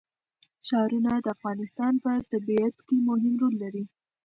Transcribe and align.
ښارونه 0.67 1.11
د 1.21 1.25
افغانستان 1.35 1.93
په 2.03 2.11
طبیعت 2.31 2.75
کې 2.87 2.95
مهم 3.09 3.33
رول 3.41 3.55
لري. 3.63 3.83